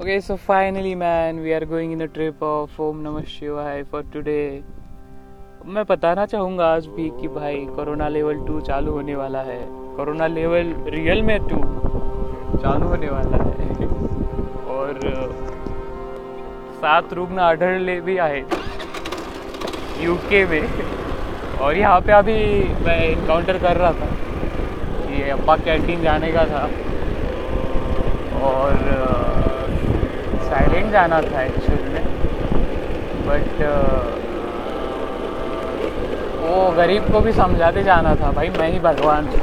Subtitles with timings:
[0.00, 4.04] Okay, so finally, man, we are going in a trip of Om Namah Shivaya for
[4.12, 4.62] today.
[5.66, 9.58] मैं बताना चाहूँगा आज भी कि भाई कोरोना लेवल टू चालू होने वाला है।
[9.96, 11.58] कोरोना लेवल रियल में टू
[12.62, 13.88] चालू होने वाला है।
[14.76, 15.00] और
[16.80, 18.54] सात रुग्ण आढळले भी आहेत
[20.02, 22.38] यूके में। और यहाँ पे अभी
[22.86, 26.64] मैं इनकाउंटर कर रहा था ये अप्पा कैंटीन जाने का था।
[28.52, 28.86] और
[30.58, 32.04] साइलेंट जाना था एक्चुअली में।
[33.26, 33.60] बट
[36.40, 39.38] वो गरीब को भी समझाते जाना था, भाई मैं ही भगवान हूँ।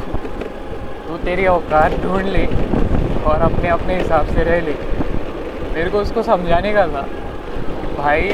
[1.07, 2.45] तू तेरी औकात ढूंढ ले
[3.23, 4.75] और अपने अपने हिसाब से रह ले।
[5.73, 7.07] मेरे को उसको समझाने का था।
[7.97, 8.31] भाई,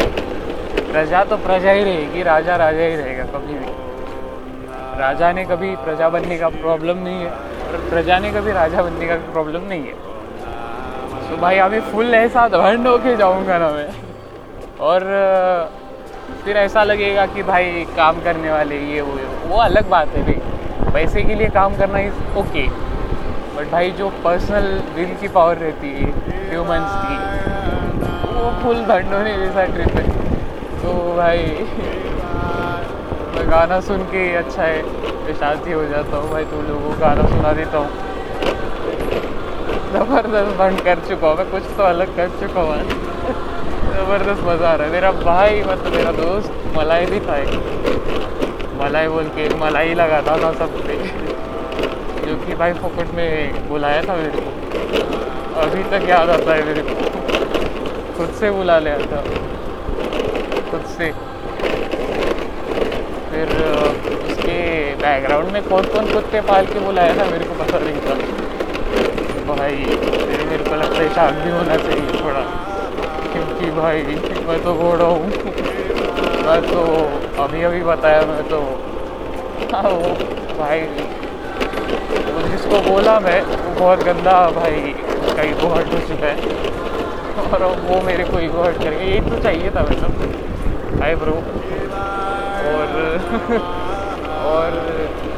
[0.91, 3.79] प्रजा तो प्रजा ही रहेगी, राजा राजा ही रहेगा कभी भी।
[4.99, 9.07] राजा ने कभी प्रजा बनने का प्रॉब्लम नहीं है और प्रजा ने कभी राजा बनने
[9.07, 10.10] का प्रॉब्लम नहीं है।
[11.31, 13.87] तो भाई, अभी फुल ऐसा धंड होके जाऊँगा ना मैं।
[14.79, 15.03] और
[16.43, 19.13] फिर ऐसा लगेगा कि भाई, काम करने वाले, ये, वो
[19.47, 22.67] वो अलग बात है भाई। पैसे के लिए काम करना इज़ ओके
[23.55, 26.11] बट भाई, जो पर्सनल दिल की पावर रहती है
[26.49, 27.15] ह्यूमंस की,
[28.33, 30.05] वो फुल धंड होने जैसा ट्रिप है।
[30.83, 31.47] तो भाई,
[33.33, 37.27] मैं गाना सुन के अच्छा है शांति हो जाता हूँ भाई, तुम लोगों को गाना
[37.29, 38.10] सुना देता हूँ।
[39.91, 42.75] ज़बरदस्त बंद कर चुका हूँ, मैं कुछ तो अलग कर चुका हूँ।
[43.95, 47.51] ज़बरदस्त मज़ा आ रहा है। मेरा भाई मतलब मेरा दोस्त, मलाई भी था एक।
[48.81, 50.95] मलाई बोल के मलाई लगाता था सब पे।
[52.21, 56.81] जो कि भाई फोकट में बुलाया था मेरे को। अभी तक याद आता है मेरे
[56.81, 56.93] को।
[58.17, 59.21] खुद से बुला लिया था।
[60.71, 61.11] खुद से।
[63.31, 63.51] फिर
[64.31, 64.57] उसके
[64.95, 68.15] बैकग्राउंड में कौन कौन कुत्ते पाल के बुलाया था मेरे को पता नहीं था।
[69.51, 69.75] भाई,
[70.49, 72.41] मेरे को लगता है शांत भी होना चाहिए थोड़ा।
[73.33, 74.01] क्योंकि भाई,
[74.47, 75.25] मैं तो घोड़ा हूँ।
[76.45, 76.81] मैं तो
[77.43, 78.59] अभी अभी बताया, मैं तो
[79.73, 80.13] वो
[80.59, 80.81] भाई।
[82.33, 84.93] वो जिसको बोला मैं, वो बहुत गंदा भाई,
[85.25, 86.35] उसका ईगो हर्ट हो चुका है।
[87.51, 91.37] और वो मेरे को ईगो हर्ट करेंगे यही तो चाहिए था मैं मतलब हाय ब्रो।
[92.71, 92.87] और
[94.45, 94.69] और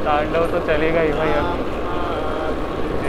[0.06, 1.83] तांडव तो चलेगा ही भाई अभी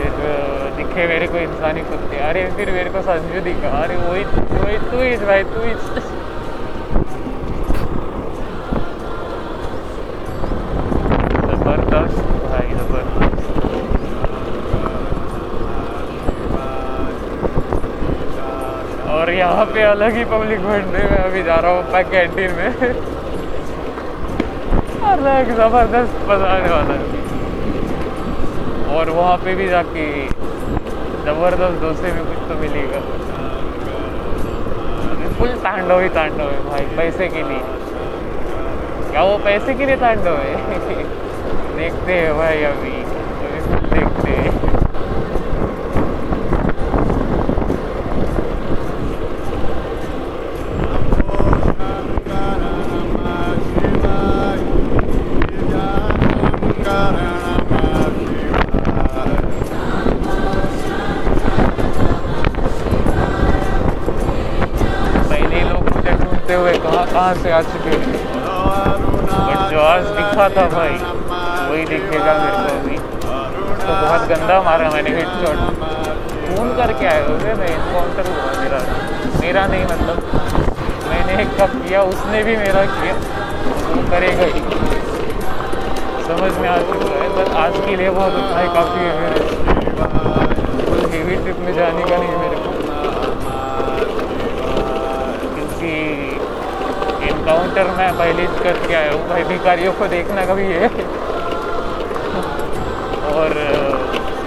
[0.07, 4.77] फिर दिखे मेरे को इंसानी कुत्ते अरे फिर मेरे को संजू दिखा। अरे वही वही
[4.91, 5.59] तू ही भाई, तू
[11.47, 12.17] ज़बरदस्त
[19.15, 22.69] और यहाँ पे अलग ही पब्लिक भंडे में अभी जा रहा हूँ पैक कैंटीन में।
[25.11, 27.24] अलग ज़बरदस्त मज़ा आने वाला है।
[28.95, 30.05] और वहाँ पे भी जाके
[31.25, 32.99] ज़बरदस्त डोसे में कुछ तो मिलेगा।
[35.39, 37.59] फुल तांडव ही तांडव है भाई, पैसे के लिए।
[39.11, 40.55] क्या वो पैसे के लिए तांडव है?
[41.77, 43.04] देखते हैं भाई अभी अभी।
[67.45, 68.11] से आ चुके हैं।
[69.47, 70.93] बट जो आज दिखा था भाई,
[71.69, 72.97] वही दिखेगा मेरे को अभी।
[73.81, 75.59] तो बहुत गंदा मारा मैंने हिट शॉट
[76.47, 78.79] फ़ोन करके आए हुए मैं इनकाउंटर हुआ मेरा।
[79.41, 80.17] मेरा नहीं मतलब।
[81.09, 83.13] मैंने एक कप किया, उसने भी मेरा किया।
[83.89, 84.61] वो करेगा ही।
[86.27, 89.39] समझ में आ चुका है बस आज के लिए बहुत उतना ही काफ़ी है मेरे
[91.11, 92.73] हेवी ट्रिप में जाने का नहीं मेरे को
[97.25, 100.87] इनकाउंटर मैं पहले करके आया हूँ। भाई भिखारियों को देखना कभी है।
[103.33, 103.53] और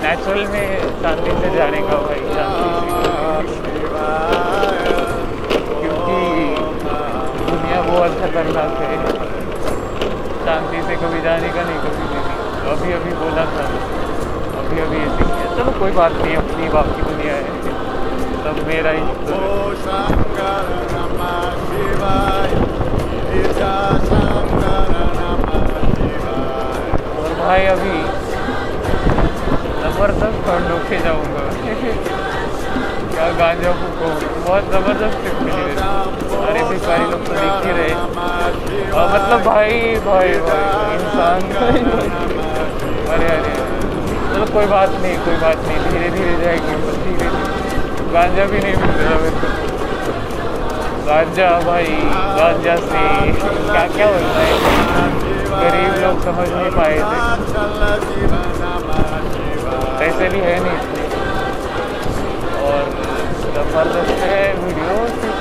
[0.03, 0.69] नेचुरल में
[1.03, 2.21] शांति से जाने का भाई
[5.81, 6.19] क्योंकि
[7.47, 8.97] दुनिया बहुत खतरनाक है।
[10.45, 12.25] शांति से कभी जाने का नहीं, कभी नहीं।
[12.73, 13.65] अभी अभी बोला था।
[14.59, 17.43] अभी अभी ऐसे किया चलो, कोई बात नहीं, अपनी बाप की दुनिया है।
[18.45, 19.03] सब मेरा ही।
[27.19, 27.99] और भाई अभी
[29.83, 31.45] ज़बरदस्त ठंड होके जाऊँगा।
[33.13, 34.09] क्या गांजा फूको?
[34.49, 35.39] बहुत ज़बरदस्त ट्रिप
[36.49, 37.95] अरे भिखारी लोग तो दिख ही रहे।
[38.91, 39.73] और मतलब भाई
[40.07, 40.65] भाई भाई
[40.97, 41.41] इंसान।
[43.09, 43.55] अरे अरे
[44.35, 47.29] चलो, कोई बात नहीं, कोई बात नहीं। धीरे धीरे जाएगी धीरे धीरे
[48.13, 49.47] गांजा भी नहीं मिल रहा मेरे को।
[51.07, 51.95] गांजा भाई
[52.39, 53.03] गांजा से
[53.71, 54.57] क्या क्या होता है?
[55.53, 57.19] गरीब लोग समझ नहीं पाए थे।
[59.99, 60.81] पैसे भी है नहीं।
[62.63, 62.85] और
[63.55, 65.39] ज़बरदस्त है, वीडियो शूट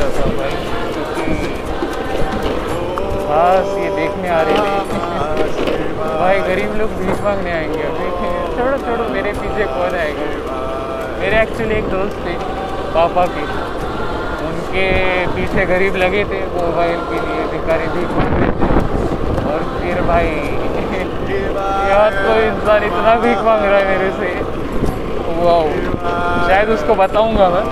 [0.00, 0.56] था भाई,
[0.92, 1.28] क्योंकि
[3.28, 5.04] बस ये देखने आ रहे थे।
[6.18, 8.10] भाई, गरीब लोग भीख मांगने आएँगे अभी।
[8.56, 10.28] छोड़ो छोड़ो, मेरे पीछे कौन आएगा?
[11.20, 12.34] मेरे एक्चुअली एक दोस्त थे,
[12.94, 13.65] पापा के।
[14.76, 18.02] उनके पीछे गरीब लगे थे मोबाइल के लिए, भिखारी थे।
[19.50, 20.32] और फिर भाई,
[21.90, 24.32] यार कोई इंसान इतना भीख मांग रहा है मेरे से।
[25.38, 27.64] वाह शायद उसको बताऊँगा मैं।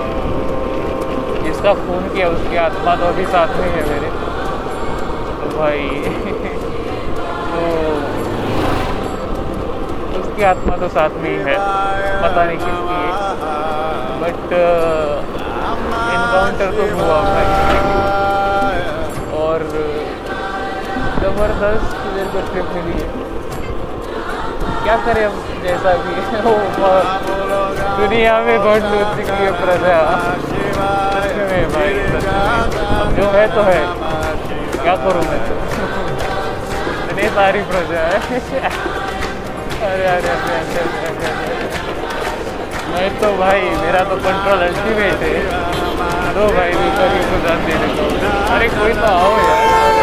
[1.43, 4.09] जिसका फ़ोन किया, उसकी आत्मा तो अभी साथ में है मेरे।
[5.41, 5.89] तो भाई
[7.51, 7.61] तो
[10.21, 11.55] उसकी आत्मा तो साथ में ही है।
[12.23, 13.11] पता नहीं किसकी है।
[14.21, 14.55] बट
[16.35, 17.51] इनकाउंटर तो हुआ भाई
[19.41, 19.61] और
[21.19, 23.07] ज़बरदस्त मेरे को ट्रिप मिली है।
[24.83, 26.15] क्या करें अब जैसा भी
[27.99, 29.99] दुनिया में बहुत लूटने की ये प्रजा।
[31.75, 31.93] भाई
[33.15, 33.79] जो है तो है।
[34.83, 35.41] क्या करूँ मैं?
[36.99, 38.19] इतनी सारी प्रजा है।
[39.85, 41.63] अरे अरे अरे अरे अरे अरे।
[42.89, 45.74] मैं तो भाई, मेरा तो कंट्रोल अल्टीमेट है।
[46.35, 48.07] दो भाई कभी को जान देने को
[48.55, 49.94] अरे कोई तो आओ यार।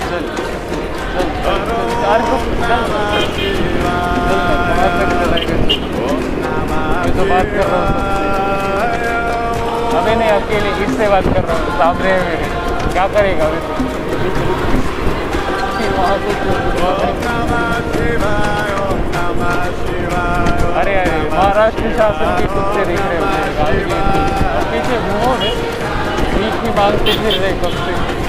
[0.06, 0.20] मैं
[6.66, 8.04] मैं तो बात कर रहा हूँ
[9.96, 12.46] अबे नहीं अकेले इससे बात कर रहा हूँ सामने है मेरे
[12.92, 13.46] क्या करेगा
[20.76, 23.18] अरे अरे महाराष्ट्र शासन के कुत्ते दिख रहे
[24.52, 25.34] और पीछे घूमो
[26.30, 28.25] बीच की मांगते फिर रहे कब से हाँ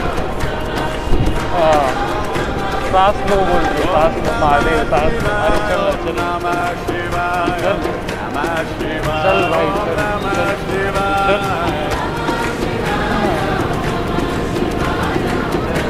[2.92, 6.18] सास लो बोल रहे सास लो महादेव सास लो अरे चल चल
[7.48, 7.80] चल
[9.24, 10.50] चल भाई चल चल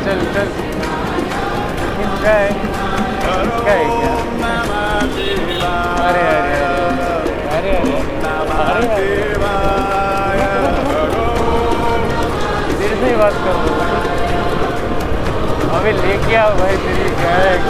[0.06, 0.50] चल चल चल
[2.26, 2.42] है
[3.68, 4.14] है क्या
[6.08, 6.56] अरे अरे
[7.58, 8.04] अरे अरे अरे
[10.78, 11.26] अरे
[12.80, 14.27] देर से ही बात कर दो
[15.78, 17.66] अबे लेके आओ भाई तेरी बैग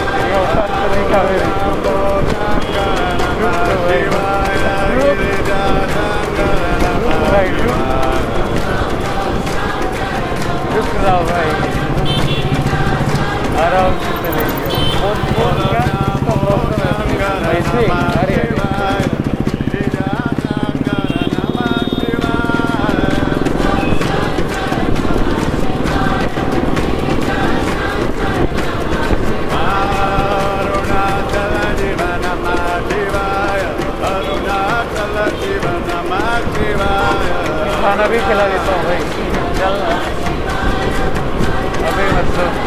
[7.31, 7.49] भाई।
[10.75, 10.91] रुक
[11.29, 11.51] भाई।
[13.63, 14.06] आराम
[37.87, 39.03] खाना भी खिला देता हूँ भाई।
[39.57, 39.75] चल
[41.89, 42.57] अबे मतलब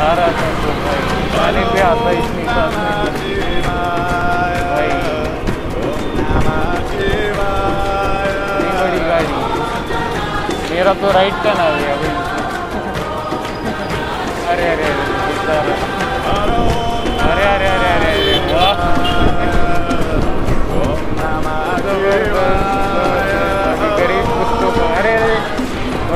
[0.00, 1.00] आ रहा था तो भाई,
[1.32, 2.44] पानी पे आता इतनी
[8.78, 9.34] बड़ी गाड़ी।
[10.70, 12.14] मेरा तो राइट का ना गया भाई।
[14.44, 14.70] सारा
[15.56, 15.93] अरे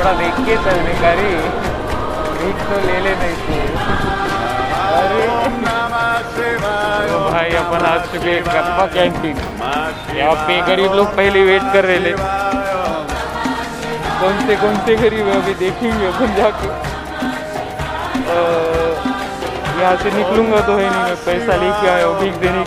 [0.09, 1.31] थोड़ा देख के चलने का रे
[2.41, 3.11] भीख तो ले ले
[3.41, 3.57] तू
[4.99, 5.25] अरे
[7.09, 8.35] तो भाई अपन आ चुके
[8.95, 9.37] कैंटीन।
[10.19, 12.13] यहाँ पे गरीब लोग पहले वेट कर रहे थे।
[14.21, 15.35] कौन से कौन से गरीब है?
[15.43, 16.69] अभी देखेंगे अपन जाके।
[19.81, 22.57] यहाँ से निकलूँगा तो है नहीं मैं पैसा लेके आया हूँ भीख देने